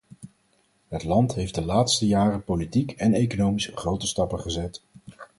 Het 0.87 1.03
land 1.03 1.33
heeft 1.33 1.55
de 1.55 1.65
laatste 1.65 2.07
jaren 2.07 2.43
politiek 2.43 2.91
en 2.91 3.13
economisch 3.13 3.71
grote 3.75 4.07
stappen 4.07 4.39
gezet. 4.39 4.83